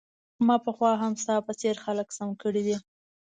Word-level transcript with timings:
ما 0.45 0.55
پخوا 0.65 0.91
هم 1.01 1.13
ستا 1.23 1.35
په 1.47 1.51
څیر 1.59 1.75
خلک 1.85 2.07
سم 2.17 2.29
کړي 2.41 2.61
دي 2.67 2.77